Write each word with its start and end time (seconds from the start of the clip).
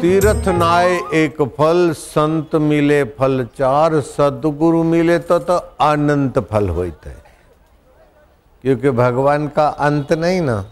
तीर्थ 0.00 0.48
नाय 0.48 1.00
एक 1.14 1.42
फल, 1.58 1.90
संत 1.92 2.54
मिले 2.54 3.04
फल 3.04 3.44
चार, 3.58 4.00
सदगुरु 4.00 4.82
मिले 4.82 5.18
तो 5.18 5.38
तो 5.38 5.56
अनंत 5.80 6.38
फल 6.38 6.68
होते 6.68 7.10
है 7.10 7.22
क्योंकि 8.64 8.90
भगवान 8.90 9.48
का 9.48 9.68
अंत 9.68 10.12
नहीं 10.12 10.40
ना। 10.40 10.64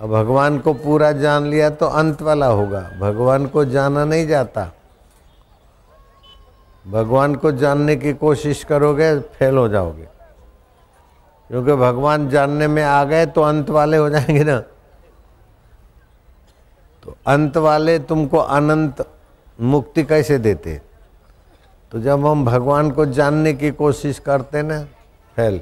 अब 0.00 0.08
भगवान 0.08 0.58
को 0.58 0.72
पूरा 0.72 1.12
जान 1.12 1.46
लिया 1.46 1.70
तो 1.70 1.86
अंत 1.86 2.22
वाला 2.22 2.46
होगा। 2.46 2.80
भगवान 3.00 3.46
को 3.46 3.64
जाना 3.64 4.04
नहीं 4.04 4.26
जाता। 4.26 4.70
भगवान 6.84 7.34
को 7.34 7.52
जानने 7.52 7.96
की 7.96 8.12
कोशिश 8.12 8.64
करोगे, 8.64 9.18
फेल 9.20 9.56
हो 9.56 9.68
जाओगे। 9.68 10.08
क्योंकि 11.50 11.72
भगवान 11.72 12.28
जानने 12.28 12.68
में 12.68 12.82
आ 12.82 13.04
गए 13.04 13.26
तो 13.26 13.42
अंत 13.42 13.70
वाले 13.70 13.96
हो 13.96 14.10
जाएँगे 14.10 14.44
ना। 14.44 14.62
तो 17.08 17.16
अंत 17.26 17.56
वाले 17.56 17.98
तुमको 17.98 18.38
अनंत 18.38 19.08
मुक्ति 19.60 20.04
कैसे 20.04 20.38
देते? 20.38 20.80
तो 21.92 22.00
जब 22.00 22.26
हम 22.26 22.44
भगवान 22.44 22.90
को 22.90 23.06
जानने 23.06 23.54
की 23.54 23.70
कोशिश 23.70 24.18
करते 24.18 24.62
ना 24.62 24.84
फेल 25.36 25.60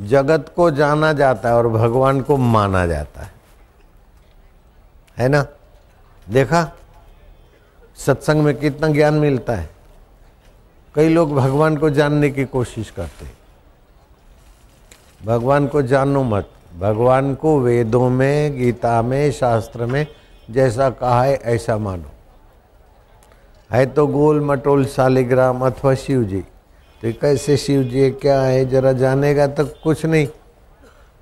जगत 0.00 0.52
को 0.56 0.70
जाना 0.70 1.12
जाता 1.12 1.48
है 1.48 1.54
और 1.54 1.68
भगवान 1.68 2.20
को 2.20 2.36
माना 2.36 2.86
जाता 2.86 3.22
है। 3.22 3.32
है 5.18 5.28
ना? 5.28 5.46
देखा? 6.28 6.72
सत्संग 7.96 8.42
में 8.42 8.56
कितना 8.56 8.88
ज्ञान 8.88 9.14
मिलता 9.14 9.54
है। 9.54 9.70
कई 10.94 11.08
लोग 11.08 11.34
भगवान 11.34 11.76
को 11.76 11.90
जानने 11.90 12.30
की 12.30 12.44
कोशिश 12.44 12.90
करते 12.90 13.26
भगवान 15.26 15.66
को 15.66 15.82
जानो 15.82 16.22
मत। 16.22 16.50
भगवान 16.78 17.34
को 17.34 17.60
वेदों 17.60 18.10
में, 18.10 18.58
गीता 18.58 19.02
में, 19.02 19.30
शास्त्र 19.32 19.86
में 19.86 20.06
जैसा 20.50 20.90
कहा 20.90 21.22
है, 21.22 21.36
ऐसा 21.36 21.78
मानो। 21.78 22.10
है 23.72 23.86
तो 23.86 24.06
गोल 24.06 24.40
मटोल 24.40 24.84
शालिग्राम 24.86 25.66
अथवा 25.66 25.94
शिव 25.94 26.22
जी 26.22 26.40
तो 27.02 27.12
कैसे 27.12 27.56
शिव 27.56 27.82
जी 27.82 28.10
क्या 28.10 28.40
है, 28.40 28.66
जरा 28.66 28.92
जानेगा 28.92 29.46
तो 29.46 29.64
कुछ 29.64 30.06
नहीं। 30.06 30.26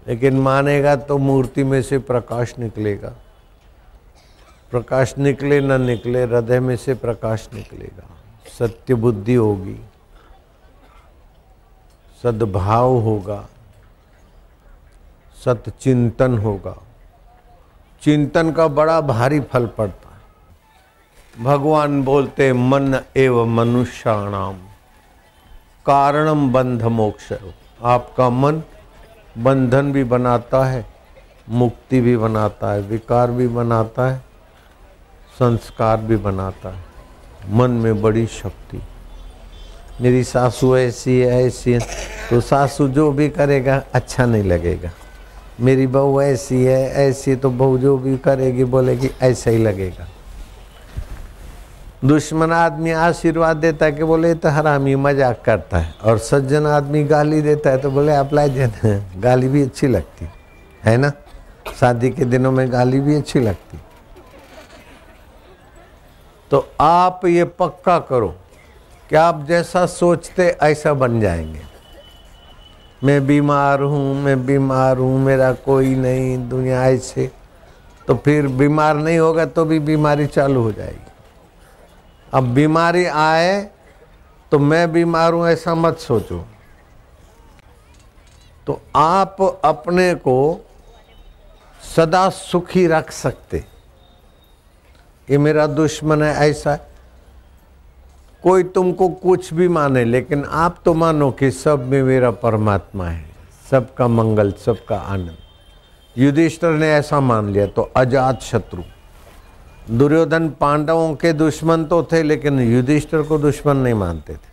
लेकिन 0.09 0.39
मानेगा 0.39 0.97
तो 0.97 1.19
मूर्ति 1.19 1.65
में 1.65 1.83
से 1.83 1.99
प्रकाश 1.99 2.55
निकलेगा। 2.59 3.13
प्रकाश 4.71 5.15
निकले 5.19 5.61
न 5.61 5.81
निकले, 5.81 6.25
हृदय 6.25 6.61
में 6.61 6.77
से 6.77 6.95
प्रकाश 6.95 7.49
निकलेगा। 7.55 8.11
सत्य 8.59 8.95
बुद्धि 8.95 9.35
होगी। 9.35 9.81
सद्भाव 12.23 12.91
होगा। 12.91 13.49
सत 15.45 15.65
चिंतन 15.81 16.39
होगा। 16.39 16.77
चिंतन 18.03 18.51
का 18.53 18.67
बड़ा 18.69 19.01
भारी 19.01 19.41
फल 19.43 19.67
पड़ता 19.69 20.09
है। 20.09 21.45
भगवान 21.45 22.03
बोलते, 22.03 22.53
मन 22.53 22.99
एवं 23.17 23.55
मनुष्याणाम। 23.55 24.55
कारणम 25.87 26.53
बंध 26.53 26.83
मोक्ष 26.83 27.33
आपका 27.83 28.29
मन 28.31 28.63
बंधन 29.39 29.93
भी 29.93 30.05
बनाता 30.05 30.65
है, 30.65 30.85
मुक्ति 31.49 32.01
भी 32.01 32.17
बनाता 32.17 32.73
है, 32.73 32.81
विकार 32.81 33.31
भी 33.31 33.49
बनाता 33.49 34.11
है, 34.11 34.19
संस्कार 35.39 35.97
भी 35.97 36.17
बनाता 36.17 36.69
है। 36.69 36.85
मन 37.51 37.71
में 37.71 38.03
बड़ी 38.03 38.27
शक्ति। 38.27 38.81
मेरी 40.01 40.25
सासू 40.25 40.77
ऐसी 40.77 41.21
है 41.21 41.43
ऐसी 41.45 41.73
है 41.73 41.81
तो 42.31 42.41
सासू 42.41 42.89
जो 42.89 43.11
भी 43.13 43.29
करेगा 43.29 43.83
अच्छा 43.95 44.27
नहीं 44.27 44.43
लगेगा। 44.43 44.91
मेरी 45.61 45.87
बहू 45.87 46.21
ऐसी 46.23 46.65
है, 46.65 46.91
ऐसी 47.09 47.37
तो 47.37 47.51
बहू 47.51 47.79
जो 47.79 47.97
भी 47.97 48.17
करेगी, 48.19 48.65
बोलेगी, 48.65 49.11
ऐसा 49.23 49.51
ही 49.51 49.59
लगेगा। 49.59 50.07
दुश्मन 52.05 52.53
आदमी 52.53 52.91
आशीर्वाद 52.91 53.57
देता 53.57 53.87
है 53.87 53.93
कि 53.93 54.05
बोले 54.05 54.35
तो 54.35 54.49
हरामी 54.49 54.95
मज़ाक 54.95 55.43
करता 55.45 55.79
है। 55.79 55.95
और 56.05 56.19
सज्जन 56.19 56.67
आदमी 56.67 57.05
गाली 57.05 57.41
देता 57.43 57.71
है 57.71 57.79
तो 57.79 57.91
बोले, 57.91 58.13
आप 58.13 58.35
लाए 58.35 58.71
गाली 59.17 59.49
भी 59.49 59.63
अच्छी 59.63 59.87
लगती। 59.87 60.29
है 60.85 60.97
ना? 60.97 61.13
शादी 61.81 62.11
के 62.11 62.25
दिनों 62.25 62.53
में 62.53 62.73
गाली 62.73 63.01
भी 63.01 63.15
अच्छी 63.15 63.41
लगती। 63.41 63.79
तो 66.51 66.67
आप 66.81 67.21
ये 67.25 67.45
पक्का 67.45 67.99
करो 67.99 68.29
कि 69.11 69.17
आप 69.17 69.45
जैसा 69.49 69.87
सोचते, 69.87 70.57
ऐसा 70.63 70.93
बन 70.95 71.21
जाएँगे। 71.21 71.74
मैं 73.05 73.27
बीमार 73.27 73.81
हूँ, 73.81 74.15
मैं 74.23 74.47
बीमार 74.47 74.99
हूँ, 74.99 75.19
मेरा 75.19 75.53
कोई 75.53 75.95
नहीं, 75.95 76.49
दुनिया 76.49 76.85
ऐसे। 76.87 77.31
तो 78.09 78.15
फिर 78.15 78.47
बीमार 78.49 78.97
नहीं 78.97 79.19
होगा 79.19 79.45
तो 79.47 79.65
भी 79.65 79.79
बीमारी 79.79 80.27
चालू 80.27 80.63
हो 80.63 80.73
जाएगी। 80.73 81.13
अब 82.35 82.45
बीमारी 82.45 83.05
आए 83.05 83.71
तो 84.53 84.59
मैं 84.59 84.93
बीमार 84.93 85.33
हूँ 85.33 85.47
ऐसा 85.49 85.75
मत 85.75 85.99
सोचो। 85.99 86.45
तो 88.67 88.81
आप 88.97 89.61
अपने 89.65 90.15
को 90.15 90.65
सदा 91.97 92.29
सुखी 92.31 92.87
रख 92.87 93.11
सकते। 93.11 93.65
ये 95.29 95.39
मेरा 95.39 95.67
दुश्मन 95.67 96.23
है 96.23 96.51
ऐसा। 96.51 96.79
कोई 98.45 98.63
तुमको 98.65 99.09
कुछ 99.09 99.53
भी 99.55 99.69
माने, 99.69 100.05
लेकिन 100.05 100.45
आप 100.45 100.77
तो 100.85 100.95
मानो 100.95 101.31
कि 101.31 101.51
सब 101.51 101.87
में 101.89 102.03
मेरा 102.03 102.31
परमात्मा 102.31 103.07
है, 103.07 103.25
सबका 103.71 104.09
मंगल, 104.09 104.53
सबका 104.65 104.97
आनंद। 104.97 105.37
युधिष्ठर 106.17 106.71
ने 106.71 106.91
ऐसा 106.93 107.21
मान 107.21 107.49
लिया 107.49 107.67
तो 107.67 107.83
अजात 107.97 108.43
शत्रु। 108.43 108.83
दुर्योधन 109.91 110.49
पांडवों 110.51 111.15
के 111.15 111.33
दुश्मन 111.33 111.85
तो 111.85 112.03
थे, 112.03 112.23
लेकिन 112.23 112.61
युधिष्ठर 112.61 113.23
को 113.23 113.39
दुश्मन 113.39 113.77
नहीं 113.77 113.95
मानते 113.95 114.35
थे। 114.35 114.53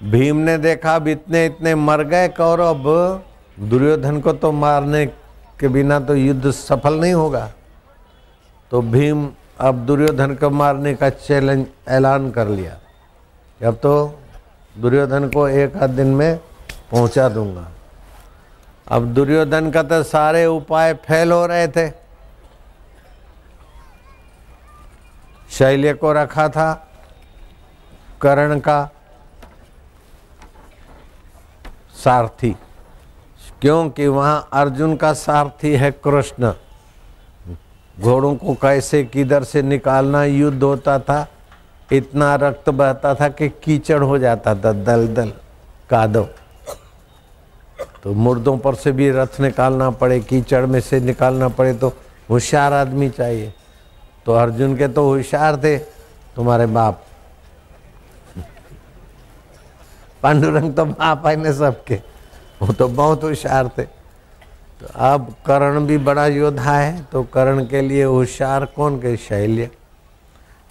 भीम 0.00 0.36
ने 0.36 0.56
देखा, 0.58 0.94
अब 0.96 1.08
इतने 1.08 1.44
इतने 1.46 1.74
मर 1.74 2.02
गए 2.04 2.28
कौरव 2.30 2.84
दुर्योधन 3.60 4.20
को 4.20 4.32
तो 4.32 4.52
मारने 4.52 5.06
के 5.60 5.68
बिना 5.68 6.00
तो 6.00 6.14
युद्ध 6.14 6.50
सफल 6.50 6.94
नहीं 6.94 7.14
होगा। 7.14 7.52
तो 8.70 8.80
भीम 8.82 9.28
अब 9.60 9.84
दुर्योधन 9.86 10.34
को 10.34 10.48
मारने 10.50 10.94
का 10.94 11.08
चैलेंज 11.10 11.66
ऐलान 11.88 12.30
कर 12.30 12.48
लिया। 12.48 12.76
अब 13.60 13.74
तो 13.74 13.92
दुर्योधन 14.74 15.28
को 15.28 15.48
एक 15.48 15.76
आध 15.76 15.90
दिन 15.90 16.14
में 16.14 16.38
पहुँचा 16.90 17.28
दूँगा। 17.28 17.66
अब 18.86 19.12
दुर्योधन 19.14 19.70
का 19.70 19.82
तो 19.82 20.02
सारे 20.02 20.44
उपाय 20.46 20.94
फेल 21.04 21.32
हो 21.32 21.44
रहे 21.46 21.66
थे। 21.68 21.88
शैल्य 25.50 25.92
को 25.94 26.12
रखा 26.12 26.48
था, 26.48 26.72
कर्ण 28.22 28.58
का 28.60 28.90
सारथी, 31.94 32.54
क्योंकि 33.60 34.06
वहाँ 34.08 34.48
अर्जुन 34.52 34.96
का 34.96 35.12
सारथी 35.12 35.72
है 35.76 35.90
कृष्ण। 36.04 36.52
घोड़ों 38.00 38.34
को 38.36 38.54
कैसे 38.54 39.02
किधर 39.04 39.44
से 39.44 39.62
निकालना, 39.62 40.24
युद्ध 40.24 40.62
होता 40.62 40.98
था, 40.98 41.26
इतना 41.92 42.34
रक्त 42.36 42.68
बहता 42.70 43.14
था 43.14 43.28
कि 43.28 43.48
कीचड़ 43.64 44.02
हो 44.02 44.18
जाता 44.18 44.54
था 44.54 44.72
दल 44.74 45.06
दल 45.08 45.32
कादो 45.90 46.28
तो 48.02 48.12
मुर्दों 48.14 48.56
पर 48.58 48.74
से 48.74 48.92
भी 48.92 49.10
रथ 49.10 49.40
निकालना 49.40 49.90
पड़े, 49.92 50.20
कीचड़ 50.20 50.64
में 50.66 50.80
से 50.80 51.00
निकालना 51.00 51.48
पड़े 51.50 51.72
तो 51.74 51.92
होशियार 52.30 52.72
आदमी 52.72 53.08
चाहिए। 53.10 53.52
तो 54.26 54.32
अर्जुन 54.34 54.76
के 54.76 54.88
तो 54.88 55.04
होशियार 55.04 55.56
थे, 55.56 55.76
तुम्हारे 56.36 56.66
बाप। 56.68 57.04
पांडुरंग 60.22 60.74
तो 60.74 60.84
बाप 60.84 61.26
है 61.26 61.36
ने 61.36 61.52
सबके, 61.52 61.94
वो 62.62 62.72
तो 62.72 62.88
बहुत 62.88 63.22
होशियार 63.24 63.68
थे। 63.78 63.99
तो 64.80 64.86
अब 64.96 65.34
कर्ण 65.46 65.84
भी 65.86 65.96
बड़ा 65.98 66.26
योद्धा 66.26 66.72
है 66.72 67.02
तो 67.12 67.22
कर्ण 67.24 67.66
के 67.66 67.80
लिए 67.82 68.04
होशियार 68.04 68.64
कौन 68.66 68.98
के 69.00 69.16
शैल्य? 69.16 69.70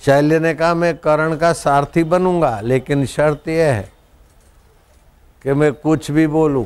शैल्य 0.02 0.40
ने 0.40 0.54
कहा, 0.54 0.74
मैं 0.74 0.98
कर्ण 0.98 1.36
का 1.38 1.52
सारथी 1.54 2.04
बनूँगा, 2.06 2.60
लेकिन 2.62 3.06
शर्त 3.06 3.48
यह 3.48 3.74
है 3.74 3.92
कि 5.42 5.54
मैं 5.54 5.72
कुछ 5.74 6.12
भी 6.12 6.28
बोलूँ। 6.28 6.66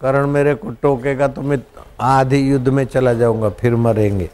कर्ण 0.00 0.26
मेरे 0.26 0.54
को 0.54 0.70
टोकेगा 0.72 1.28
तो 1.28 1.42
मैं 1.42 1.58
आधी 2.00 2.38
युद्ध 2.40 2.68
में 2.68 2.84
चला 2.84 3.12
जाऊँगा, 3.14 3.48
फिर 3.50 3.76
मरेंगे। 3.76 4.30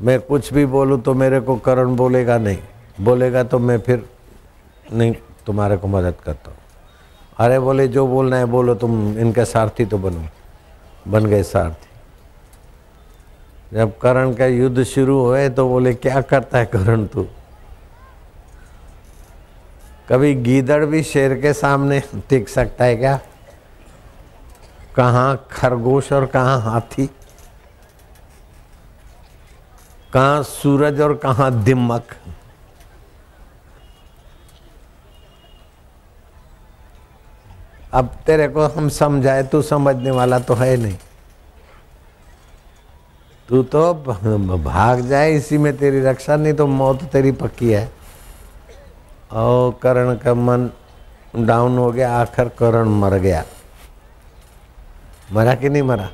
मैं 0.00 0.18
कुछ 0.20 0.52
भी 0.52 0.64
बोलूँ 0.66 1.00
तो 1.02 1.14
मेरे 1.14 1.40
को 1.40 1.56
करण 1.56 1.96
बोलेगा 1.96 2.38
नहीं। 2.38 2.58
बोलेगा 3.00 3.42
तो 3.42 3.58
मैं 3.58 3.78
फिर 3.78 4.04
नहीं, 4.92 5.14
तुम्हारे 5.46 5.76
को 5.76 5.86
मदद 5.88 6.14
करता 6.24 6.50
हूँ। 6.50 6.58
अरे 7.38 7.58
बोले, 7.58 7.88
जो 7.88 8.06
बोलना 8.06 8.36
है 8.36 8.44
बोलो, 8.44 8.74
तुम 8.74 9.18
इनके 9.18 9.44
सारथी 9.44 9.84
तो 9.84 9.98
बनो। 9.98 10.24
बन 11.08 11.26
गए 11.26 11.42
सारथी। 11.42 11.86
जब 13.76 13.98
करण 13.98 14.34
का 14.34 14.46
युद्ध 14.46 14.82
शुरू 14.82 15.20
हुए 15.20 15.48
तो 15.48 15.68
बोले, 15.68 15.94
क्या 15.94 16.20
करता 16.20 16.58
है 16.58 16.66
करण 16.66 17.06
तू? 17.06 17.26
कभी 20.08 20.34
गीदड़ 20.34 20.84
भी 20.84 21.02
शेर 21.02 21.34
के 21.40 21.52
सामने 21.52 22.02
टिक 22.28 22.48
सकता 22.48 22.84
है 22.84 22.96
क्या? 22.96 23.20
कहाँ 24.96 25.46
खरगोश 25.50 26.12
और 26.12 26.26
कहाँ 26.26 26.60
हाथी? 26.60 27.10
कहाँ 30.12 30.42
सूरज 30.42 31.00
और 31.00 31.14
कहाँ 31.14 31.62
दिमक? 31.62 32.02
अब 37.96 38.08
तेरे 38.26 38.48
को 38.48 38.66
हम 38.66 38.88
समझाए, 38.88 39.42
तू 39.42 39.60
समझने 39.62 40.10
वाला 40.10 40.38
तो 40.38 40.54
है 40.54 40.76
नहीं। 40.76 40.96
तू 43.48 43.62
तो 43.62 43.94
भाग 43.94 45.00
जाए, 45.00 45.32
इसी 45.32 45.58
में 45.58 45.76
तेरी 45.76 46.00
रक्षा, 46.00 46.36
नहीं 46.36 46.54
तो 46.54 46.66
मौत 46.66 47.02
तेरी 47.02 47.32
पक्की 47.32 47.72
है। 47.72 47.90
और 49.32 49.78
करण 49.82 50.14
का 50.14 50.34
मन 50.34 50.70
डाउन 51.36 51.78
हो 51.78 51.90
गया, 51.92 52.12
आखिर 52.16 52.48
करण 52.48 52.88
मर 52.90 53.14
गया। 53.14 53.44
मरा 55.32 55.54
कि 55.54 55.68
नहीं 55.68 55.82
मरा? 55.82 56.08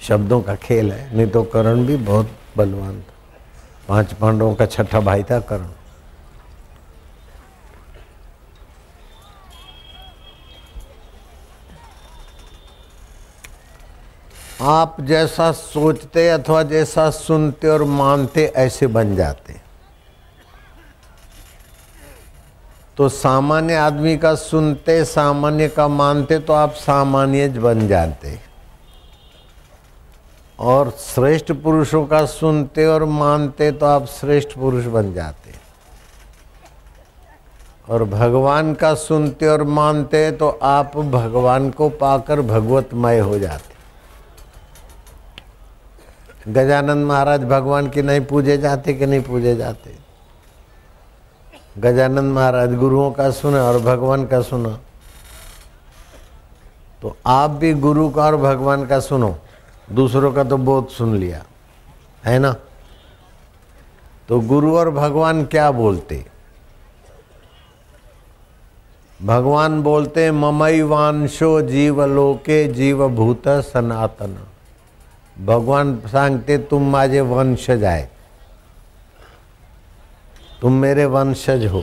शब्दों 0.00 0.40
का 0.42 0.54
खेल 0.54 0.92
है, 0.92 1.16
नहीं 1.16 1.26
तो 1.26 1.42
करण 1.42 1.86
भी 1.86 1.96
बहुत 1.96 2.30
बलवान 2.56 3.00
था। 3.00 3.12
पाँच 3.88 4.12
पांडवों 4.12 4.54
का 4.54 4.66
छठा 4.66 5.00
भाई 5.00 5.22
था 5.22 5.40
करण। 5.40 5.68
आप 14.64 14.96
जैसा 15.00 15.50
सोचते 15.52 16.28
अथवा 16.28 16.62
जैसा 16.62 17.08
सुनते 17.10 17.68
और 17.68 17.82
मानते 17.84 18.44
ऐसे 18.56 18.86
बन 18.86 19.14
जाते। 19.16 19.54
तो 22.96 23.08
सामान्य 23.08 23.74
आदमी 23.76 24.16
का 24.16 24.34
सुनते, 24.34 25.04
सामान्य 25.04 25.68
का 25.68 25.88
मानते 25.88 26.38
तो 26.38 26.52
आप 26.52 26.72
सामान्य 26.72 27.48
बन 27.48 27.86
जाते। 27.88 28.38
और 30.58 30.90
श्रेष्ठ 31.00 31.52
पुरुषों 31.52 32.04
का 32.06 32.24
सुनते 32.26 32.86
और 32.86 33.04
मानते 33.04 33.70
तो 33.72 33.86
आप 33.86 34.06
श्रेष्ठ 34.10 34.56
पुरुष 34.58 34.84
बन 34.86 35.12
जाते। 35.14 35.54
और 37.88 38.04
भगवान 38.04 38.74
का 38.74 38.94
सुनते 38.94 39.46
और 39.46 39.62
मानते 39.62 40.30
तो 40.32 40.48
आप 40.62 40.96
भगवान 40.96 41.70
को 41.70 41.88
पाकर 41.88 42.40
भगवतमय 42.42 43.18
हो 43.18 43.38
जाते। 43.38 43.73
गजानंद 46.48 47.06
महाराज 47.06 47.44
भगवान 47.44 47.88
की 47.88 48.02
नहीं 48.02 48.20
पूजे 48.20 48.58
जाते 48.58 48.94
कि 48.94 49.06
नहीं 49.06 49.22
पूजे 49.22 49.56
जाते? 49.56 49.94
गजानंद 51.78 52.34
महाराज 52.34 52.74
गुरुओं 52.74 53.10
का 53.10 53.30
सुना 53.30 53.62
और 53.62 53.78
भगवान 53.78 54.26
का 54.26 54.42
सुना। 54.42 54.78
तो 57.02 57.16
आप 57.26 57.50
भी 57.50 57.74
गुरु 57.74 58.10
का 58.10 58.24
और 58.24 58.36
भगवान 58.36 58.86
का 58.86 59.00
सुनो। 59.00 59.38
दूसरों 59.92 60.32
का 60.32 60.44
तो 60.44 60.56
बहुत 60.56 60.92
सुन 60.92 61.16
लिया। 61.16 61.44
है 62.24 62.38
ना? 62.38 62.56
तो 64.28 64.40
गुरु 64.40 64.78
और 64.78 64.90
भगवान 64.90 65.44
क्या 65.44 65.70
बोलते? 65.70 66.26
भगवान 69.22 69.82
बोलते 69.82 70.30
ममई 70.30 70.82
वांशो 70.82 71.62
जीवलोके 71.62 72.72
जीवभूत 72.72 73.48
सनातन। 73.48 74.46
भगवान 75.36 75.96
सांगते, 76.06 76.58
तुम 76.60 76.90
माझे 76.90 77.20
वंशज 77.20 77.84
आहे 77.84 78.08
तुम 80.62 80.72
मेरे 80.72 81.04
वंशज 81.04 81.64
हो. 81.66 81.82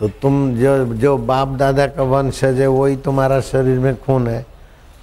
तो 0.00 0.08
तुम 0.22 0.54
जो 0.56 0.94
जो 0.94 1.16
बाप 1.18 1.48
दादा 1.48 1.86
का 1.86 2.02
वंशज 2.02 2.60
है, 2.60 2.66
वही 2.66 2.96
तुम्हारा 2.96 3.40
शरीर 3.40 3.78
में 3.78 3.96
खून 3.96 4.26
है। 4.28 4.44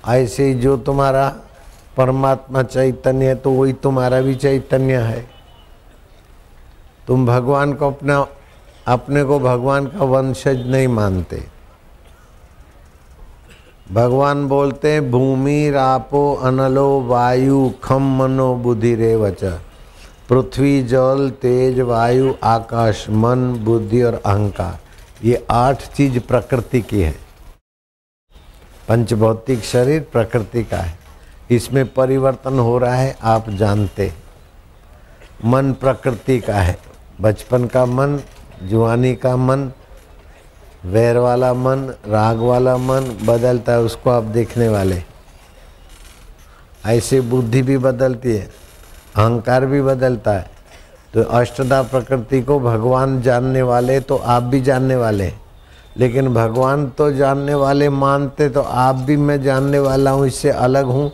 ऐसे 0.08 0.48
ही 0.48 0.54
जो 0.54 0.76
तुम्हारा 0.78 1.28
परमात्मा 1.98 2.64
चैतन्य 2.64 3.28
है 3.28 3.36
तो 3.36 3.52
वही 3.52 3.74
तुम्हारा 3.74 4.22
भी 4.22 4.36
चैतन्य 4.36 4.98
है। 4.98 5.26
तुम 7.08 7.26
भगवान 7.26 7.74
को 7.74 7.88
अपना, 7.88 8.26
अपने 8.88 9.24
को 9.24 9.40
भगवान 9.40 9.88
का 9.88 10.06
वंशज 10.06 10.68
नहीं 10.68 10.88
मानते। 10.88 11.44
भगवान 13.92 14.48
बोलते 14.48 15.00
भूमि 15.02 15.70
रापो 15.70 16.34
अनलो 16.34 17.02
वायु 17.02 17.72
खम 17.84 18.04
मनो 18.18 18.54
बुद्धि 18.56 18.94
रे 18.96 19.16
वच 19.16 19.44
पृथ्वी 20.30 20.84
जल 20.84 21.30
तेज 21.42 21.80
वायु 21.80 22.34
आकाश 22.44 23.06
मन 23.10 23.42
बुद्धि 23.66 24.02
और 24.02 24.14
अहंकार। 24.16 24.80
ये 25.24 25.46
आठ 25.52 25.86
चीज़ 25.94 26.20
प्रकृति 26.20 26.82
की 26.82 27.02
है। 27.02 27.16
पंचभौतिक 28.88 29.64
शरीर 29.64 30.06
प्रकृति 30.12 30.64
का 30.64 30.78
है। 30.78 30.98
इसमें 31.52 31.86
परिवर्तन 31.94 32.60
हो 32.60 32.78
रहा 32.78 32.96
है, 32.96 33.16
आप 33.24 33.50
जानते 33.50 34.12
मन 35.46 35.74
प्रकृति 35.74 36.40
का 36.40 36.56
है। 36.56 36.78
बचपन 37.22 37.66
का 37.66 37.86
मन 37.86 38.20
जुआनी 38.64 39.16
का 39.16 39.36
मन 39.38 39.72
वैर 40.84 41.18
वाला 41.18 41.54
मन, 41.54 41.94
राग 42.08 42.40
वाला 42.40 42.76
मन 42.78 43.18
बदलता 43.24 43.72
है, 43.72 43.80
उसको 43.80 44.10
आप 44.10 44.24
देखने 44.24 44.70
वाले। 44.70 45.02
ऐसे 46.88 47.20
बुद्धि 47.24 47.62
भी 47.62 47.78
बदलती 47.80 48.36
है, 48.36 48.50
अहंकार 49.16 49.66
भी 49.66 49.82
बदलता 49.82 50.32
है। 50.32 50.50
तो 51.14 51.22
अष्टदा 51.22 51.82
प्रकृति 51.84 52.42
को 52.42 52.60
भगवान 52.60 53.22
जानने 53.22 53.62
वाले 53.62 54.00
तो 54.02 54.16
आप 54.16 54.44
भी 54.44 54.62
जानने 54.62 54.96
वाले 54.96 55.32
लेकिन 55.96 56.34
भगवान 56.34 56.88
तो 56.90 57.12
जानने 57.12 57.54
वाले 57.56 57.90
मानते 57.90 58.50
तो 58.50 58.62
आप 58.62 58.96
भी 58.98 59.18
मैं 59.18 59.42
जानने 59.44 59.80
वाला 59.80 60.12
हूँ, 60.12 60.28
इससे 60.28 60.50
अलग 60.50 60.86
हूँ 60.86 61.12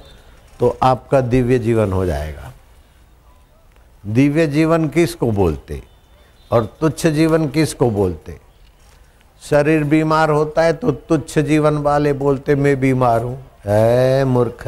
तो 0.60 0.78
आपका 0.84 1.22
दिव्य 1.24 1.60
जीवन 1.60 1.94
हो 1.94 2.06
जाएगा। 2.06 2.52
दिव्य 4.04 4.48
जीवन 4.48 4.88
किसको 4.90 5.32
बोलते? 5.32 5.82
और 6.52 6.66
तुच्छ 6.82 7.08
जीवन 7.08 7.48
किसको 7.50 7.90
बोलते? 7.92 8.38
शरीर 9.42 9.84
बीमार 9.84 10.30
होता 10.30 10.62
है 10.62 10.74
तो 10.74 10.92
तुच्छ 10.92 11.40
जीवन 11.40 11.78
वाले 11.78 12.14
बोलते, 12.14 12.56
मैं 12.56 12.80
बीमार 12.80 13.22
हूँ। 13.22 13.38
है, 13.66 14.26
मूर्ख। 14.26 14.68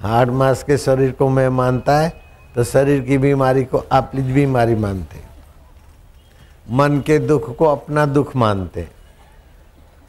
हार्ड 0.00 0.30
मास 0.30 0.62
के 0.62 0.76
शरीर 0.78 1.10
को 1.10 1.28
मैं 1.28 1.48
मानता 1.48 1.98
है 1.98 2.12
तो 2.54 2.64
शरीर 2.64 3.00
की 3.02 3.18
बीमारी 3.18 3.64
को 3.64 3.84
आप 3.92 4.10
बीमारी 4.16 4.74
मानते 4.74 5.20
मन 6.70 7.00
के 7.06 7.18
दुख 7.18 7.56
को 7.56 7.64
अपना 7.64 8.04
दुख 8.06 8.34
मानते 8.36 8.86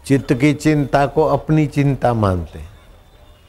चित्त 0.06 0.34
की 0.34 0.54
चिंता 0.54 1.06
को 1.08 1.24
अपनी 1.28 1.66
चिंता 1.68 2.14
मानते 2.14 2.60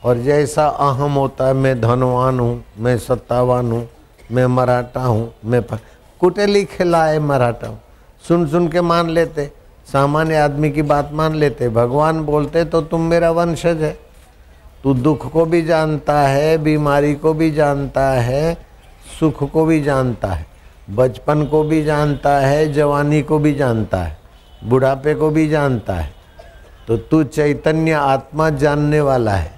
और 0.04 0.18
जैसा 0.18 0.66
अहम 0.66 1.12
होता 1.12 1.46
है, 1.46 1.54
मैं 1.54 1.80
धनवान 1.80 2.40
हूँ, 2.40 2.64
मैं 2.78 2.96
सत्तावान 2.98 3.72
हूँ, 3.72 3.88
मैं 4.32 4.46
मराठा 4.46 5.02
हूँ, 5.02 5.32
मैं 5.44 5.62
कुटेली 6.20 6.64
खिलाए 6.66 7.18
मराठा 7.18 7.68
हूँ। 7.68 7.80
सुन 8.24 8.46
सुन 8.48 8.68
के 8.68 8.80
मान 8.80 9.10
लेते। 9.10 9.50
सामान्य 9.92 10.36
आदमी 10.36 10.70
की 10.70 10.82
बात 10.82 11.10
मान 11.12 11.34
लेते। 11.34 11.68
भगवान 11.68 12.20
बोलते 12.20 12.64
तो 12.64 12.80
तुम 12.82 13.00
मेरा 13.00 13.30
वंशज 13.30 13.82
है। 13.82 13.98
तू 14.84 14.94
दुख 14.94 15.30
को 15.32 15.44
भी 15.44 15.62
जानता 15.62 16.20
है, 16.20 16.58
बीमारी 16.58 17.14
को 17.14 17.32
भी 17.34 17.50
जानता 17.50 18.10
है, 18.10 18.54
सुख 19.20 19.50
को 19.50 19.64
भी 19.64 19.80
जानता 19.82 20.28
है, 20.28 20.46
बचपन 20.90 21.44
को 21.44 21.62
भी 21.62 21.82
जानता 21.84 22.38
है, 22.38 22.72
जवानी 22.72 23.22
को 23.22 23.38
भी 23.38 23.54
जानता 23.54 23.98
है, 23.98 24.16
बुढ़ापे 24.64 25.14
को 25.14 25.30
भी 25.30 25.48
जानता 25.48 25.94
है। 25.94 26.12
तो 26.88 26.96
तू 26.96 27.22
चैतन्य 27.24 27.92
आत्मा 27.92 28.48
जानने 28.50 29.00
वाला 29.00 29.32
है 29.32 29.52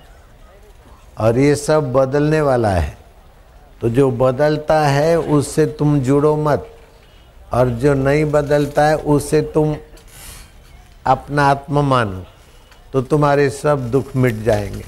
और 1.19 1.39
ये 1.39 1.55
सब 1.55 1.93
बदलने 1.93 2.41
वाला 2.41 2.69
है। 2.69 2.97
तो 3.81 3.89
जो 3.89 4.11
बदलता 4.11 4.81
है, 4.81 5.19
उससे 5.19 5.67
तुम 5.69 5.99
जुड़ो 6.01 6.37
मत। 6.37 6.69
और 7.53 7.69
जो 7.81 7.95
नहीं 7.95 8.25
बदलता 8.25 8.87
है, 8.87 8.97
उसे 8.97 9.41
तुम 9.55 9.77
अपना 11.07 11.47
आत्मा 11.47 11.83
मानो 11.83 12.25
तो 12.93 13.03
तुम्हारे 13.03 13.49
सब 13.51 13.91
दुख 13.91 14.17
मिट 14.17 14.43
जाएँगे। 14.43 14.85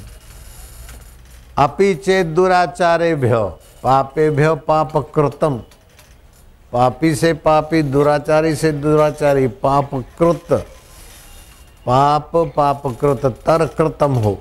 अपी 1.58 1.94
चेत 1.94 2.26
दुराचारे 2.26 3.14
भ्यो, 3.14 3.44
पापे 3.82 4.30
भ्यो 4.30 4.54
पाप 4.56 4.96
कृतम 5.14 5.60
पापी 6.72 7.14
से 7.14 7.32
पापी, 7.34 7.82
दुराचारी 7.82 8.54
से 8.54 8.72
दुराचारी, 8.72 9.46
पाप 9.48 9.90
कृत 10.18 10.52
पाप 11.86 12.30
पाप 12.56 12.82
कृत 13.00 13.26
तर 13.46 13.66
कृतम 13.78 14.14
हो। 14.14 14.38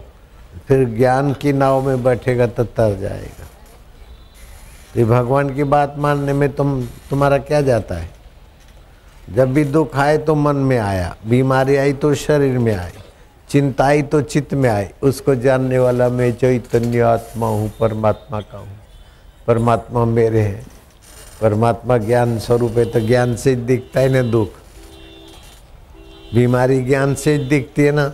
फिर 0.67 0.83
ज्ञान 0.89 1.33
की 1.33 1.53
नाव 1.53 1.81
में 1.81 2.03
बैठेगा 2.03 2.47
तो 2.47 2.63
तर 2.63 2.97
जाएगा। 2.99 3.45
तो 4.95 5.05
भगवान 5.05 5.49
की 5.55 5.63
बात 5.63 5.95
मानने 5.97 6.33
में 6.33 6.51
तुम, 6.55 6.83
तुम्हारा 7.09 7.37
क्या 7.37 7.61
जाता 7.61 7.95
है? 7.95 8.09
जब 9.29 9.53
भी 9.53 9.63
दुख 9.63 9.95
आए 9.95 10.17
तो 10.17 10.35
मन 10.35 10.55
में 10.55 10.77
आया, 10.77 11.15
बीमारी 11.27 11.75
आई 11.75 11.93
तो 11.93 12.13
शरीर 12.15 12.57
में 12.57 12.73
आई, 12.75 12.91
चिंता 13.49 13.85
आई 13.85 14.01
तो 14.01 14.21
चित्त 14.21 14.53
में 14.53 14.69
आई, 14.69 14.87
उसको 15.03 15.35
जानने 15.35 15.79
वाला 15.79 16.09
मैं 16.09 16.31
चैतन्य 16.33 16.99
आत्मा 16.99 17.47
हूँ, 17.47 17.71
परमात्मा 17.79 18.41
का 18.41 18.57
हूँ। 18.57 18.77
परमात्मा 19.47 20.05
मेरे 20.05 20.41
हैं। 20.41 20.65
परमात्मा 21.41 21.97
ज्ञान 21.97 22.37
स्वरूप 22.39 22.77
है 22.77 22.85
तो 22.85 22.99
ज्ञान 22.99 23.35
से 23.35 23.55
दिखता 23.55 23.99
है 23.99 24.09
ना 24.09 24.21
दुख। 24.21 24.49
बीमारी 26.33 26.81
ज्ञान 26.81 27.15
से 27.15 27.37
दिखती 27.37 27.81
है 27.81 27.91
ना, 27.91 28.11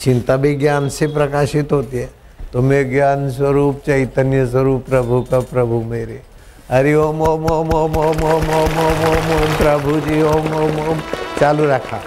चिंता 0.00 0.36
भी 0.36 0.54
ज्ञान 0.54 0.88
से 0.88 1.06
प्रकाशित 1.06 1.72
होती 1.72 1.96
है। 1.96 2.17
तो 2.52 2.60
मैं 2.62 2.78
ज्ञान 2.90 3.28
स्वरूप 3.30 3.80
चैतन्य 3.86 4.44
स्वरूप 4.46 4.84
प्रभु 4.88 5.20
का 5.30 5.38
प्रभु 5.48 5.80
मेरे 5.88 6.20
हरि 6.70 6.94
ओम 6.94 7.20
ओम 7.22 7.44
ओम 7.46 7.72
ओम 7.74 7.96
ओम 7.96 8.22
ओम 8.26 8.48
ओम 8.58 8.78
ओम 8.84 9.02
ओम 9.08 9.26
ओम 9.34 9.50
प्रभु 9.56 9.96
जी 10.06 10.20
ओम 10.30 10.48
ओम 10.60 10.78
ओम 10.84 11.02
चालू 11.40 11.66
रखा 11.70 11.98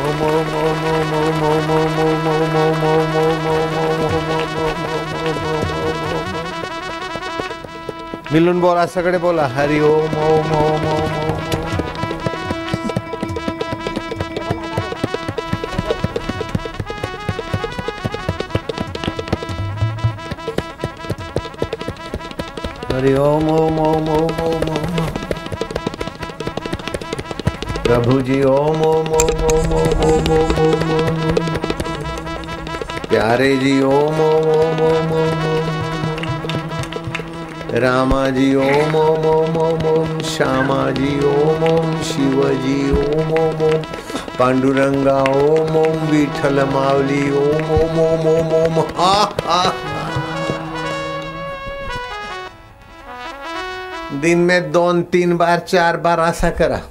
ओम 0.00 0.22
ओम 0.30 0.50
ओम 0.62 0.82
ओम 0.90 1.14
ओम 1.20 1.44
ओम 1.50 1.70
ओम 1.70 2.02
ओम 2.02 2.26
ओम 2.32 2.58
ओम 2.62 2.82
ओम 2.90 3.14
ओम 3.14 3.78
ओम 8.48 8.60
बोला 8.60 8.86
सगळे 8.86 9.18
बोला 9.18 9.46
हरि 9.54 9.80
ओम 9.92 10.18
ओम 10.26 10.52
ओम 10.56 10.86
ओम 10.92 11.01
हरि 22.92 23.12
ओम 23.18 23.48
ओम 23.50 23.78
ओम 23.82 24.08
ओम 24.14 24.40
ओम 24.46 24.64
ओम 24.72 24.96
प्रभु 27.86 28.20
जी 28.26 28.42
ओम 28.50 28.82
ओम 28.88 29.08
ओम 29.20 29.44
ओम 29.52 29.72
ओम 29.78 30.02
ओम 30.08 30.28
ओम 30.34 30.58
ओम 30.64 30.90
ओम 30.96 31.38
प्यारे 33.08 33.48
जी 33.62 33.72
ओम 33.92 34.20
ओम 34.26 34.50
ओम 34.56 34.82
ओम 34.88 35.14
ओम 35.20 35.70
रामा 37.84 38.22
जी 38.38 38.54
ओम 38.66 38.96
ओम 39.02 39.26
ओम 39.34 39.56
ओम 39.66 39.86
ओम 39.92 40.18
श्यामा 40.32 40.80
जी 40.98 41.12
ओम 41.30 41.64
ओम 41.70 41.94
शिव 42.10 42.42
जी 42.64 42.76
ओम 43.04 43.32
ओम 43.42 43.64
ओम 43.70 43.88
पांडुरंगा 44.38 45.16
ओम 45.38 45.76
ओम 45.84 45.96
विठल 46.10 46.64
मावली 46.74 47.22
ओम 47.44 47.72
ओम 47.80 47.98
ओम 48.08 48.28
ओम 48.34 48.54
ओम 48.62 48.80
हा 49.00 49.14
हा 49.48 49.62
दिन 54.22 54.38
में 54.38 54.72
दोन, 54.72 55.02
तीन 55.02 55.36
बार, 55.36 55.58
चार 55.58 55.96
बार 55.96 56.20
ऐसा 56.20 56.50
करा. 56.50 56.82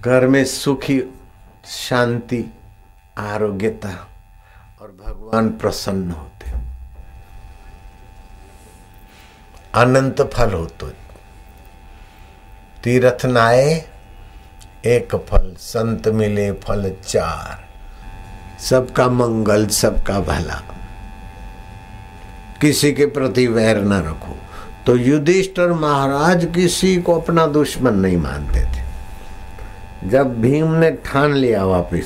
घर 0.00 0.26
में 0.26 0.44
सुखी, 0.44 1.02
शांति, 1.66 2.52
आरोग्यता 3.18 4.08
और 4.82 4.88
भगवान 4.88 5.48
प्रसन्न 5.48 6.10
होते. 6.10 6.50
अनंत 9.74 10.20
फल 10.20 10.52
होतो. 10.52 10.88
तीर्थ 12.84 13.26
नाए 13.26 13.90
एक 14.86 15.16
फल, 15.16 15.54
संत 15.58 16.08
मिले 16.08 16.52
फल 16.52 16.96
चार. 17.06 17.68
सबका 18.60 19.08
मंगल, 19.08 19.66
सबका 19.66 20.20
भला. 20.20 20.62
किसी 22.60 22.92
के 22.92 23.06
प्रति 23.06 23.46
वैर 23.46 23.78
न 23.78 23.92
रखो. 23.92 24.38
तो 24.88 24.96
युधिष्ठर 24.96 25.72
महाराज 25.72 26.44
किसी 26.54 26.96
को 26.96 27.14
अपना 27.14 27.46
दुश्मन 27.46 27.94
नहीं 27.94 28.16
मानते 28.16 28.60
थे। 28.60 30.08
जब 30.08 30.40
भीम 30.40 30.72
ने 30.72 30.90
ठान 30.90 31.32
लिया 31.32 31.64
वापिस 31.64 32.04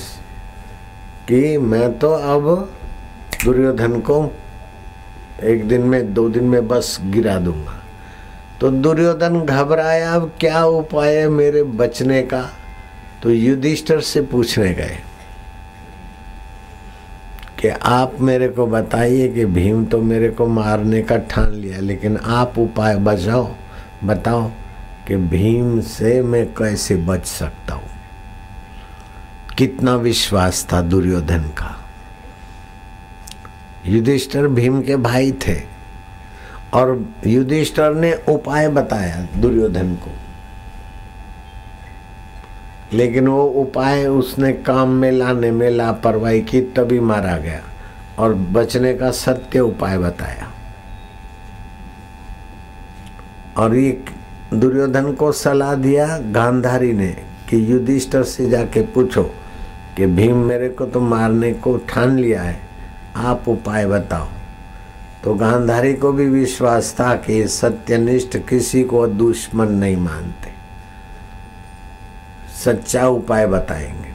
कि 1.28 1.58
मैं 1.58 1.98
तो 1.98 2.10
अब 2.10 2.72
दुर्योधन 3.44 4.00
को 4.00 4.32
एक 5.42 5.68
दिन 5.68 5.80
में, 5.80 6.14
दो 6.14 6.28
दिन 6.28 6.44
में 6.44 6.68
बस 6.68 6.98
गिरा 7.02 7.38
दूँगा। 7.38 7.82
तो 8.60 8.70
दुर्योधन 8.70 9.40
घबराया, 9.40 10.12
अब 10.14 10.32
क्या 10.40 10.64
उपाय 10.64 11.16
है 11.16 11.28
मेरे 11.28 11.62
बचने 11.62 12.22
का? 12.22 12.42
तो 13.22 13.30
युधिष्ठर 13.30 14.00
से 14.00 14.22
पूछने 14.22 14.74
गए 14.74 14.98
कि 17.62 17.68
आप 17.68 18.20
मेरे 18.20 18.48
को 18.48 18.66
बताइए 18.66 19.28
कि 19.28 19.44
भीम 19.46 19.84
तो 19.84 20.00
मेरे 20.02 20.28
को 20.28 20.46
मारने 20.46 21.02
का 21.02 21.16
ठान 21.30 21.52
लिया, 21.52 21.80
लेकिन 21.80 22.16
आप 22.16 22.58
उपाय 22.58 22.96
बचाओ 22.98 23.48
बताओ 24.04 24.50
कि 25.08 25.16
भीम 25.16 25.80
से 25.80 26.22
मैं 26.22 26.46
कैसे 26.54 26.96
बच 26.96 27.26
सकता 27.26 27.74
हूँ। 27.74 27.90
कितना 29.58 29.94
विश्वास 29.96 30.66
था 30.72 30.80
दुर्योधन 30.82 31.42
का। 31.58 31.76
युधिष्ठर 33.86 34.46
भीम 34.48 34.80
के 34.82 34.96
भाई 34.96 35.32
थे, 35.46 35.56
और 36.74 37.04
युधिष्ठर 37.26 37.94
ने 37.94 38.12
उपाय 38.28 38.68
बताया 38.68 39.26
दुर्योधन 39.36 39.94
को। 39.94 40.10
लेकिन 42.92 43.28
वो 43.28 43.44
उपाय 43.44 44.06
उसने 44.06 44.52
काम 44.52 44.88
में 44.90 45.10
लाने 45.12 45.50
में 45.50 45.68
लापरवाही 45.70 46.40
की 46.42 46.60
तभी 46.76 47.00
मारा 47.00 47.36
गया 47.36 47.60
और 48.18 48.34
बचने 48.34 48.94
का 48.94 49.10
सत्य 49.10 49.60
उपाय 49.60 49.98
बताया। 49.98 50.50
और 53.56 53.76
ये 53.76 54.04
दुर्योधन 54.54 55.12
को 55.12 55.32
सलाह 55.32 55.74
दिया, 55.74 56.18
गांधारी 56.18 56.92
ने 56.92 57.08
कि 57.50 57.72
युधिष्ठर 57.72 58.22
से 58.22 58.48
जाके 58.50 58.82
पूछो 58.82 59.22
कि 59.96 60.06
भीम 60.06 60.36
मेरे 60.36 60.68
को 60.68 60.86
तो 60.86 61.00
मारने 61.00 61.52
को 61.54 61.76
ठान 61.88 62.16
लिया 62.18 62.42
है, 62.42 62.60
आप 63.16 63.48
उपाय 63.48 63.86
बताओ। 63.86 64.28
तो 65.24 65.34
गांधारी 65.34 65.92
को 65.94 66.12
भी 66.12 66.26
विश्वास 66.26 66.94
था 67.00 67.14
कि 67.16 67.46
सत्यनिष्ठ 67.48 68.36
किसी 68.48 68.82
को 68.84 69.06
दुश्मन 69.06 69.72
नहीं 69.72 69.96
मानते। 69.96 70.51
सच्चा 72.64 73.08
उपाय 73.08 73.46
बताएँगे। 73.46 74.12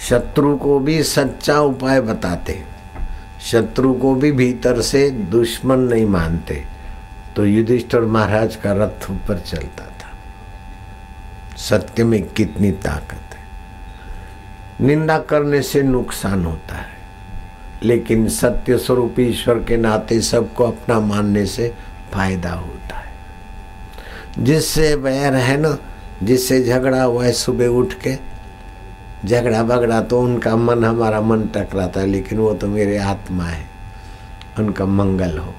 शत्रु 0.00 0.56
को 0.56 0.78
भी 0.78 1.02
सच्चा 1.02 1.60
उपाय 1.60 2.00
बताते। 2.00 2.64
शत्रु 3.40 3.94
को 3.94 4.14
भी 4.14 4.32
भीतर 4.32 4.80
से 4.80 5.10
दुश्मन 5.10 5.78
नहीं 5.78 6.06
मानते। 6.06 6.66
तो 7.36 7.46
युधिष्ठिर 7.46 8.00
महाराज 8.00 8.56
का 8.56 8.72
रथ 8.72 9.10
ऊपर 9.10 9.38
चलता 9.38 9.86
था। 9.86 10.12
सत्य 11.56 12.04
में 12.04 12.28
कितनी 12.28 12.72
ताकत 12.72 13.34
है। 13.34 13.44
निंदा 14.86 15.18
करने 15.18 15.62
से 15.62 15.82
नुकसान 15.82 16.44
होता 16.44 16.74
है। 16.74 16.96
लेकिन 17.82 18.28
सत्य 18.28 18.78
स्वरूप 18.78 19.20
ईश्वर 19.20 19.54
के 19.54 19.76
नाते 19.76 20.20
सबको 20.20 20.64
अपना 20.64 21.00
मानने 21.00 21.46
से 21.46 21.74
फ़ायदा 22.12 22.52
होता 22.52 22.96
है। 22.96 23.12
जिससे 24.38 24.94
वैर 24.94 25.34
है 25.34 25.56
ना 25.56 25.78
जिससे 26.22 26.64
झगड़ा 26.64 27.02
हुआ 27.02 27.24
है 27.24 27.32
सुबह 27.32 27.66
उठ 27.66 27.94
के। 27.94 28.36
झगड़ा 29.24 29.62
बगड़ा 29.62 30.00
तो 30.00 30.20
उनका 30.20 30.56
मन, 30.56 30.84
हमारा 30.84 31.20
मन 31.20 31.42
टकराता 31.42 32.00
है, 32.00 32.06
लेकिन 32.06 32.38
वो 32.38 32.54
तो 32.54 32.68
मेरे 32.68 32.98
आत्मा 32.98 33.44
है। 33.44 33.66
उनका 34.58 34.86
मंगल 34.86 35.38
हो। 35.38 35.54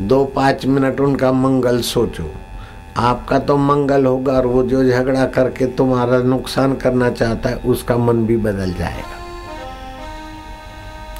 दो 0.00 0.24
पाँच 0.24 0.66
मिनट 0.66 1.00
उनका 1.00 1.32
मंगल 1.32 1.80
सोचो। 1.80 2.34
आपका 2.96 3.38
तो 3.38 3.56
मंगल 3.56 4.06
होगा 4.06 4.32
और 4.32 4.46
वो 4.46 4.62
जो 4.62 4.90
झगड़ा 4.90 5.26
करके 5.26 5.66
तुम्हारा 5.66 6.18
नुकसान 6.18 6.74
करना 6.74 7.10
चाहता 7.10 7.48
है, 7.48 7.56
उसका 7.56 7.96
मन 7.96 8.26
भी 8.26 8.36
बदल 8.36 8.74
जाएगा। 8.74 9.16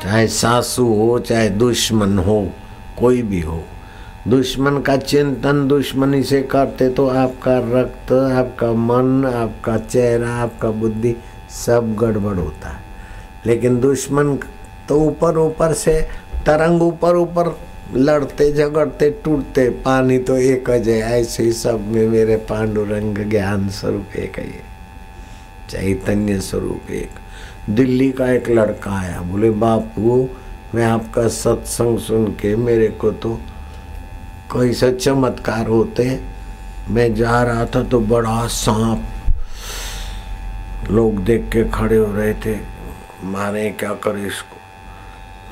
चाहे 0.02 0.26
सासू 0.26 0.94
हो, 0.94 1.18
चाहे 1.18 1.50
दुश्मन 1.50 2.18
हो, 2.18 2.50
कोई 2.98 3.22
भी 3.22 3.40
हो। 3.40 3.64
दुश्मन 4.30 4.78
का 4.78 4.96
चिंतन 4.96 5.68
दुश्मनी 5.68 6.22
से 6.22 6.42
करते 6.42 6.88
तो 6.88 7.06
आपका 7.08 7.56
रक्त, 7.58 8.12
आपका 8.12 8.72
मन, 8.72 9.24
आपका 9.26 9.76
चेहरा, 9.78 10.28
आपका 10.28 10.70
बुद्धि 10.70 11.16
सब 11.66 11.94
गड़बड़ 11.94 12.36
होता 12.36 12.68
है। 12.68 12.82
लेकिन 13.46 13.80
दुश्मन 13.80 14.38
तो 14.88 15.00
ऊपर 15.00 15.38
ऊपर 15.38 15.72
से, 15.72 16.00
तरंग 16.46 16.82
ऊपर 16.82 17.16
ऊपर 17.16 17.58
लड़ते, 17.94 18.52
झगड़ते, 18.52 19.10
टूटते, 19.24 19.68
पानी 19.68 20.18
तो 20.18 20.36
एक 20.36 20.70
अजय, 20.70 21.00
ऐसे 21.00 21.42
ही 21.42 21.52
सब 21.52 21.86
में 21.86 22.08
मेरे 22.08 22.36
पांडुरंग 22.36 23.18
ज्ञान 23.30 23.68
स्वरूप 23.68 24.16
एक 24.16 24.38
है 24.38 24.50
चैतन्य 25.70 26.40
स्वरूप 26.40 26.90
एक। 26.90 27.70
दिल्ली 27.70 28.12
का 28.12 28.32
एक 28.32 28.50
लड़का 28.50 28.98
आया, 29.00 29.20
बोले, 29.20 29.50
बापू, 29.50 30.28
मैं 30.74 30.84
आपका 30.84 31.28
सत्संग 31.28 31.98
सुन 31.98 32.26
के 32.26 32.56
मेरे 32.56 32.88
को 32.88 33.10
तो 33.10 33.40
कैसे 34.52 34.92
चमत्कार 34.92 35.66
होते। 35.66 36.20
मैं 36.88 37.14
जा 37.14 37.42
रहा 37.42 37.66
था 37.66 37.82
तो 37.82 38.00
बड़ा 38.00 38.46
सांप 38.46 39.02
लोग 40.90 41.18
देख 41.24 41.48
के 41.52 41.64
खड़े 41.64 41.96
हो 41.96 42.12
रहे 42.12 42.34
थे। 42.34 42.56
मारे 43.24 43.70
क्या 43.70 43.92
करे 43.94 44.22
इसको? 44.22 44.56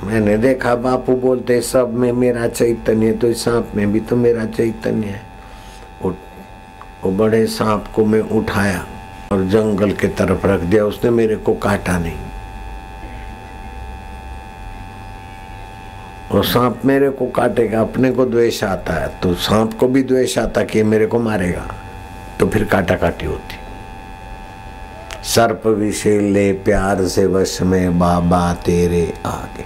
मैंने 0.07 0.37
देखा 0.37 0.75
बापू 0.75 1.15
बोलते 1.15 1.61
सब 1.61 1.93
में 1.93 2.11
मेरा 2.11 2.47
चैतन्य 2.47 3.11
तो 3.11 3.27
इस 3.27 3.43
सांप 3.43 3.71
में 3.75 3.91
भी 3.91 3.99
तो 3.99 4.15
मेरा 4.15 4.45
चैतन्य 4.45 5.07
है। 5.07 5.21
वो, 6.01 6.15
वो 7.03 7.11
बड़े 7.11 7.45
सांप 7.47 7.85
को 7.95 8.05
मैं 8.05 8.21
उठाया 8.21 8.85
और 9.31 9.43
जंगल 9.45 9.91
के 9.91 10.07
तरफ़ 10.07 10.47
रख 10.47 10.61
दिया। 10.61 10.85
उसने 10.85 11.09
मेरे 11.09 11.35
को 11.35 11.53
काटा 11.53 11.97
नहीं। 11.99 12.28
और 16.39 16.45
सांप 16.45 16.81
मेरे 16.85 17.09
को 17.09 17.25
काटेगा, 17.27 17.79
अपने 17.81 18.11
को 18.11 18.25
द्वेष 18.25 18.63
आता 18.63 18.93
है 18.93 19.07
तो 19.19 19.33
सांप 19.35 19.73
को 19.73 19.87
भी 19.87 20.01
द्वेष 20.03 20.37
आता 20.37 20.63
कि 20.63 20.83
मेरे 20.83 21.05
को 21.05 21.19
मारेगा। 21.19 21.65
तो 22.39 22.47
फिर 22.47 22.63
काटा 22.63 22.95
काटी 22.95 23.25
होती। 23.25 23.55
सर्प 25.25 25.65
विषय 25.67 26.19
ले 26.31 26.51
प्यार 26.65 27.05
से 27.07 27.25
वश 27.25 27.61
में 27.61 27.97
बाबा 27.99 28.53
तेरे 28.65 29.01
आगे। 29.25 29.65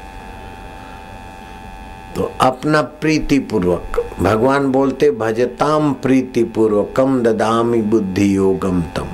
तो 2.15 2.31
अपना 2.41 2.81
प्रीति 2.81 3.37
पूर्वक 3.41 3.99
भगवान 4.19 4.65
बोलते, 4.67 5.11
भजताम 5.11 5.93
प्रीति 5.93 6.43
पूर्वकम 6.45 7.21
ददामी 7.23 7.81
बुद्धि 7.83 8.35
योगम 8.35 8.81
तम। 8.95 9.11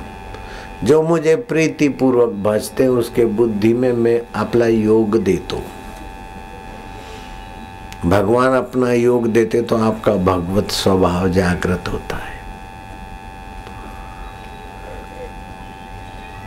जो 0.84 1.02
मुझे 1.02 1.36
प्रीति 1.36 1.90
पूर्वक 1.90 2.32
भजते, 2.44 2.88
उसके 2.88 3.26
बुद्धि 3.26 3.74
में 3.74 3.92
मैं 3.94 4.22
अपना 4.36 4.68
योग 4.68 5.18
देता 5.18 5.56
हूँ। 5.56 5.79
भगवान 8.06 8.54
अपना 8.54 8.92
योग 8.94 9.28
देते 9.28 9.62
तो 9.62 9.78
आपका 9.78 10.14
भगवत 10.16 10.72
स्वभाव 10.72 11.30
जागृत 11.30 11.88
होता 11.88 12.16
है। 12.16 12.38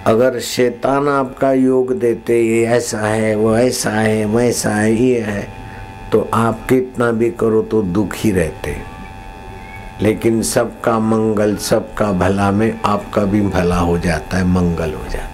अगर 0.06 0.38
शैतान 0.40 1.08
आपका 1.08 1.52
योग 1.52 1.92
देते, 1.92 2.40
ये 2.42 2.64
ऐसा 2.66 3.00
है, 3.00 3.34
वो 3.34 3.56
ऐसा 3.56 3.90
है, 3.90 4.24
वैसा 4.24 4.70
है, 4.70 4.94
ये 4.94 5.20
है 5.20 5.46
तो 6.12 6.28
आप 6.34 6.66
कितना 6.68 7.10
भी 7.10 7.30
करो 7.30 7.62
तो 7.62 7.82
दुखी 7.82 8.30
रहते। 8.30 8.76
लेकिन 10.02 10.42
सबका 10.42 10.98
मंगल, 10.98 11.56
सबका 11.56 12.12
भला 12.12 12.50
में 12.50 12.80
आपका 12.84 13.24
भी 13.24 13.40
भला 13.40 13.78
हो 13.78 13.98
जाता 13.98 14.36
है, 14.36 14.44
मंगल 14.44 14.94
हो 14.94 15.04
जाता 15.04 15.24
है। 15.24 15.31